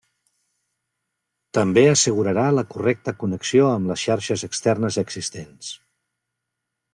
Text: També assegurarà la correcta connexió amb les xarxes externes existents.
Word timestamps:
També 1.57 1.83
assegurarà 1.89 2.45
la 2.59 2.63
correcta 2.71 3.13
connexió 3.25 3.69
amb 3.75 3.93
les 3.93 4.07
xarxes 4.07 4.47
externes 4.49 4.99
existents. 5.05 5.71